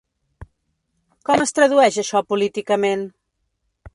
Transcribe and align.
Com 1.29 1.43
es 1.45 1.53
tradueix 1.59 2.01
això 2.05 2.23
políticament? 2.33 3.03